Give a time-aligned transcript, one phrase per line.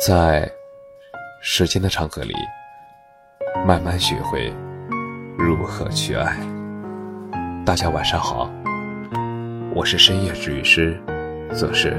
[0.00, 0.50] 在
[1.42, 2.34] 时间的长河里，
[3.66, 4.50] 慢慢学会
[5.36, 6.38] 如何去爱。
[7.66, 8.50] 大家晚上好，
[9.74, 10.98] 我是深夜治愈师
[11.52, 11.94] 则是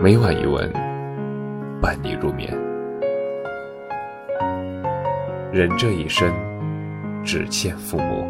[0.00, 0.72] 每晚一问，
[1.82, 2.48] 伴你入眠。
[5.52, 6.32] 人这一生
[7.24, 8.24] 只欠父母，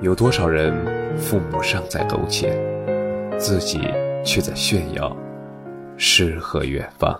[0.00, 0.72] 有多少人
[1.18, 2.58] 父母尚在苟且，
[3.36, 3.82] 自己。
[4.28, 5.16] 却在炫耀
[5.96, 7.18] 诗和远方。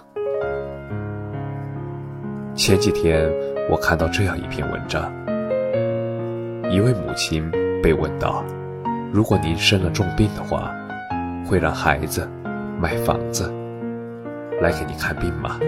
[2.54, 3.26] 前几天
[3.70, 5.10] 我看到这样一篇文章：
[6.70, 7.50] 一位母亲
[7.82, 8.44] 被问到，
[9.10, 10.70] 如果您生了重病的话，
[11.46, 12.28] 会让孩子
[12.78, 13.50] 买房子
[14.60, 15.58] 来给你看病吗？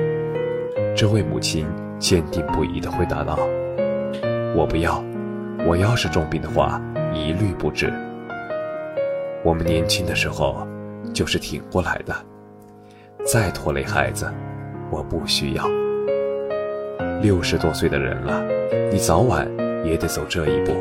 [0.94, 1.66] 这位母亲
[1.98, 3.38] 坚定不移地回答道
[4.54, 5.02] ：“我不要，
[5.66, 6.78] 我要是重病的话，
[7.14, 7.90] 一律不治。
[9.42, 10.68] 我们年轻的时候。”
[11.12, 12.14] 就是挺过来的，
[13.24, 14.30] 再拖累孩子，
[14.90, 15.64] 我不需要。
[17.20, 18.42] 六十多岁的人了，
[18.90, 19.46] 你早晚
[19.84, 20.72] 也得走这一步。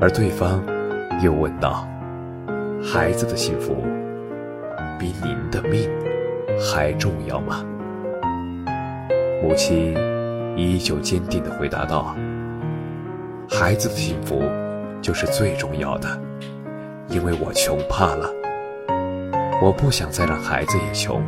[0.00, 0.62] 而对方
[1.22, 1.86] 又问道
[2.82, 3.76] ：“孩子的幸福
[4.98, 5.88] 比您的命
[6.58, 7.64] 还重要吗？”
[9.40, 9.94] 母亲
[10.56, 12.14] 依旧坚定地回答道
[13.48, 14.42] ：“孩子的幸福
[15.00, 16.08] 就是最重要的。”
[17.08, 18.28] 因为我穷怕了，
[19.62, 21.22] 我不想再让孩子也穷。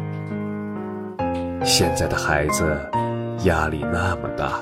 [1.65, 2.79] 现在的孩子
[3.45, 4.61] 压力那么大，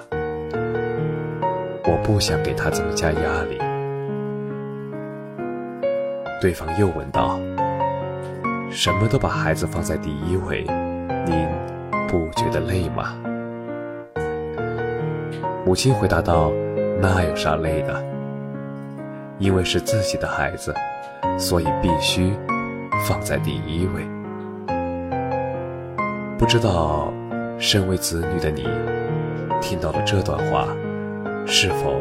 [1.85, 3.59] 我不想给他增加压力。
[6.41, 7.39] 对方又问道
[8.70, 10.67] ：“什么都把孩子放在第一位，
[11.27, 11.48] 您
[12.09, 13.15] 不觉得累吗？”
[15.65, 16.53] 母亲回答道
[17.01, 18.05] ：“那有啥累的？
[19.39, 20.75] 因为是自己的孩子。”
[21.36, 22.32] 所以必须
[23.06, 24.06] 放在第一位。
[26.38, 27.12] 不知道
[27.58, 28.68] 身为子女的你，
[29.60, 30.68] 听到了这段话，
[31.46, 31.94] 是否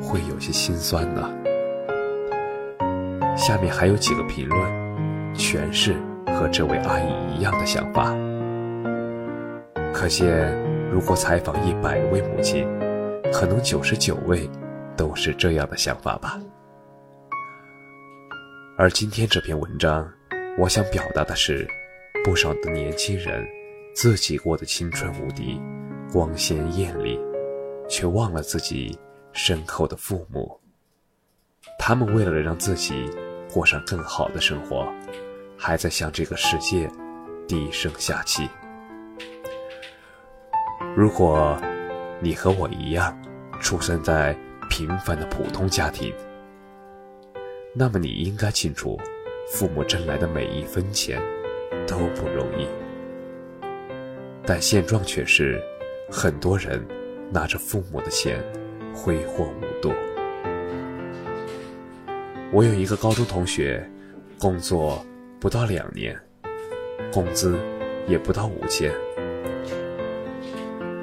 [0.00, 1.30] 会有些心酸呢？
[3.36, 5.94] 下面还有几个评论，全是
[6.28, 8.14] 和这位阿姨一样的想法。
[9.92, 10.56] 可见，
[10.90, 12.66] 如果采访一百位母亲，
[13.32, 14.48] 可能九十九位
[14.96, 16.38] 都是这样的想法吧。
[18.76, 20.12] 而今天这篇文章，
[20.58, 21.64] 我想表达的是，
[22.24, 23.46] 不少的年轻人
[23.94, 25.62] 自己过得青春无敌、
[26.12, 27.16] 光鲜艳丽，
[27.88, 28.98] 却忘了自己
[29.32, 30.60] 身后的父母。
[31.78, 33.08] 他们为了让自己
[33.48, 34.92] 过上更好的生活，
[35.56, 36.90] 还在向这个世界
[37.46, 38.48] 低声下气。
[40.96, 41.56] 如果
[42.20, 43.16] 你和我一样，
[43.60, 44.36] 出生在
[44.68, 46.12] 平凡的普通家庭，
[47.76, 48.96] 那么你应该清楚，
[49.48, 51.20] 父母挣来的每一分钱
[51.88, 52.68] 都不容易。
[54.46, 55.60] 但现状却是，
[56.08, 56.80] 很多人
[57.32, 58.38] 拿着父母的钱
[58.94, 59.92] 挥霍无度。
[62.52, 63.84] 我有一个高中同学，
[64.38, 65.04] 工作
[65.40, 66.16] 不到两年，
[67.12, 67.58] 工资
[68.06, 68.92] 也不到五千。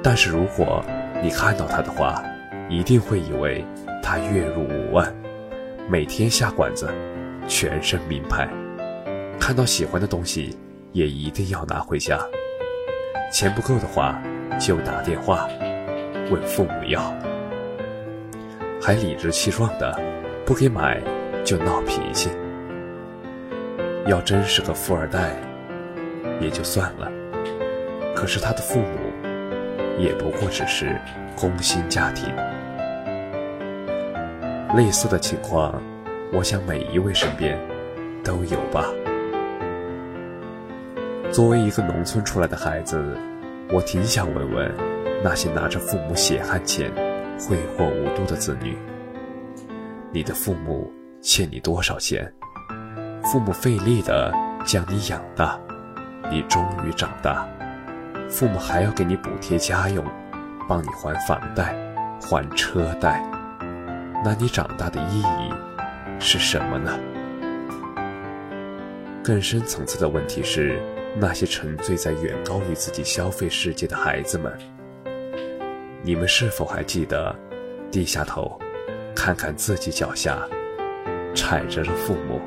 [0.02, 0.82] 但是如果
[1.22, 2.24] 你看到他的话，
[2.70, 3.62] 一定会以为
[4.02, 5.14] 他月入五万。
[5.92, 6.88] 每天下馆子，
[7.46, 8.48] 全身名牌，
[9.38, 10.56] 看到喜欢的东西
[10.92, 12.18] 也一定要拿回家。
[13.30, 14.18] 钱不够的话，
[14.58, 15.46] 就打电话
[16.30, 17.14] 问父母要，
[18.80, 19.94] 还理直气壮的
[20.46, 20.98] 不给买
[21.44, 22.30] 就闹脾气。
[24.06, 25.36] 要真是个富二代，
[26.40, 27.12] 也就算了，
[28.16, 28.96] 可是他的父母
[29.98, 30.98] 也不过只是
[31.36, 32.34] 工薪家庭。
[34.74, 35.74] 类似的情况，
[36.32, 37.58] 我想每一位身边
[38.24, 38.86] 都有吧。
[41.30, 43.16] 作为一个农村出来的孩子，
[43.70, 44.74] 我挺想问问
[45.22, 46.90] 那些拿着父母血汗钱
[47.38, 48.78] 挥霍无度的子女：
[50.10, 50.90] 你的父母
[51.20, 52.32] 欠你多少钱？
[53.24, 54.32] 父母费力的
[54.64, 55.60] 将你养大，
[56.30, 57.46] 你终于长大，
[58.30, 60.02] 父母还要给你补贴家用，
[60.66, 61.76] 帮你还房贷、
[62.22, 63.22] 还车贷。
[64.24, 65.52] 那你长大的意义
[66.20, 66.96] 是什么呢？
[69.22, 70.80] 更深层次的问题是，
[71.18, 74.56] 那些沉醉在远高于自己消费世界的孩子们，
[76.02, 77.34] 你们是否还记得，
[77.90, 78.56] 低下头，
[79.14, 80.38] 看看自己脚下
[81.34, 82.40] 踩着的父母，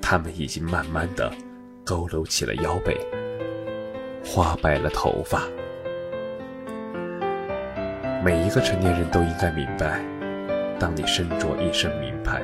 [0.00, 1.32] 他们已经慢慢的
[1.84, 2.96] 佝偻起了腰背，
[4.24, 5.42] 花白了头发。
[8.24, 10.00] 每一个成年人都应该明白，
[10.80, 12.40] 当你身着一身名牌，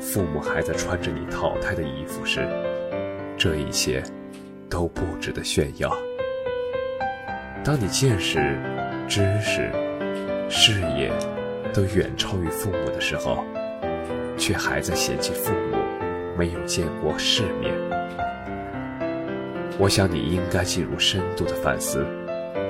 [0.00, 2.46] 父母还在穿着你淘汰的衣服时，
[3.36, 4.00] 这一切
[4.70, 5.92] 都不值得炫耀。
[7.64, 8.56] 当你见识、
[9.08, 9.68] 知识、
[10.48, 11.10] 事业
[11.72, 13.42] 都远超于父母的时候，
[14.38, 15.76] 却还在嫌弃父母
[16.38, 17.74] 没有见过世面，
[19.76, 22.06] 我想你应该进入深度的反思，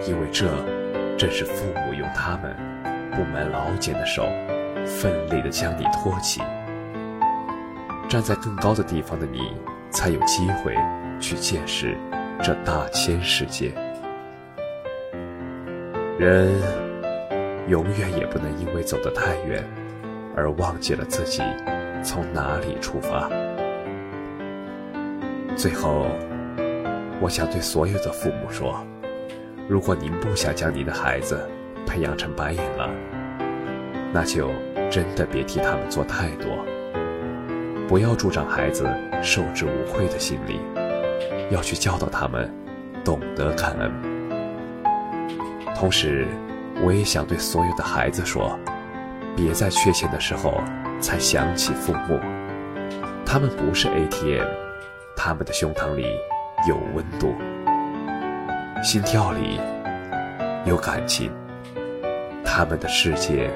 [0.08, 0.46] 因为这
[1.16, 2.54] 正是父母用他们
[3.12, 4.26] 布满老茧的手，
[4.84, 6.40] 奋力地将你托起。
[8.08, 9.52] 站在更高的地方的你，
[9.90, 10.76] 才有机会
[11.20, 11.96] 去见识
[12.42, 13.72] 这大千世界。
[16.18, 16.52] 人
[17.68, 19.64] 永远也不能因为走得太远，
[20.36, 21.42] 而忘记了自己
[22.02, 23.28] 从哪里出发。
[25.56, 26.06] 最后，
[27.20, 28.84] 我想对所有的父母说：
[29.66, 31.48] 如果您不想将您的孩子
[31.86, 32.90] 培养成白眼狼，
[34.12, 34.50] 那就
[34.90, 36.64] 真的别替他们做太多。
[37.88, 38.86] 不要助长孩子
[39.22, 40.60] 受之无愧的心理，
[41.50, 42.52] 要去教导他们
[43.02, 43.90] 懂得感恩。
[45.74, 46.26] 同时，
[46.82, 48.58] 我也想对所有的孩子说：
[49.34, 50.60] 别在缺钱的时候
[51.00, 52.20] 才想起父母，
[53.24, 54.46] 他们不是 ATM，
[55.16, 56.04] 他们的胸膛里
[56.68, 57.34] 有温度，
[58.84, 59.58] 心跳里
[60.66, 61.32] 有感情，
[62.44, 63.50] 他们的世界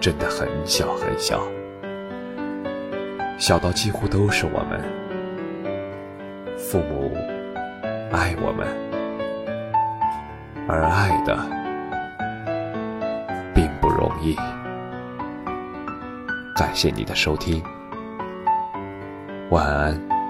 [0.00, 1.40] 真的很小很小。
[3.38, 4.82] 小到几乎都是我们，
[6.58, 7.16] 父母
[8.10, 8.66] 爱我们，
[10.68, 11.38] 而爱的
[13.54, 14.34] 并不容易。
[16.56, 17.62] 感谢你的收听，
[19.50, 20.21] 晚安。